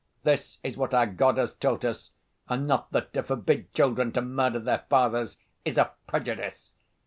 [0.23, 2.09] This is what our God has taught us
[2.49, 6.73] and not that to forbid children to murder their fathers is a prejudice.